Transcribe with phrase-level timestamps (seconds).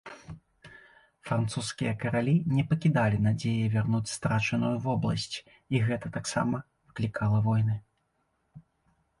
[1.27, 5.35] Французскія каралі не пакідалі надзеі вярнуць страчаную вобласць,
[5.77, 7.75] і гэта таксама выклікала войны.